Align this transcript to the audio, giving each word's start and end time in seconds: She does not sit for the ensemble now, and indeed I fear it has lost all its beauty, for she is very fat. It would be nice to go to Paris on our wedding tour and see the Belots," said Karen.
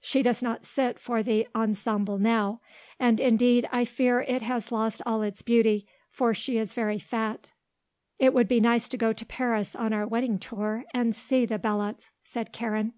She 0.00 0.22
does 0.22 0.40
not 0.40 0.64
sit 0.64 0.98
for 0.98 1.22
the 1.22 1.46
ensemble 1.54 2.16
now, 2.16 2.62
and 2.98 3.20
indeed 3.20 3.68
I 3.70 3.84
fear 3.84 4.22
it 4.22 4.40
has 4.40 4.72
lost 4.72 5.02
all 5.04 5.20
its 5.20 5.42
beauty, 5.42 5.86
for 6.10 6.32
she 6.32 6.56
is 6.56 6.72
very 6.72 6.98
fat. 6.98 7.50
It 8.18 8.32
would 8.32 8.48
be 8.48 8.60
nice 8.62 8.88
to 8.88 8.96
go 8.96 9.12
to 9.12 9.26
Paris 9.26 9.76
on 9.76 9.92
our 9.92 10.06
wedding 10.06 10.38
tour 10.38 10.86
and 10.94 11.14
see 11.14 11.44
the 11.44 11.58
Belots," 11.58 12.08
said 12.24 12.50
Karen. 12.50 12.94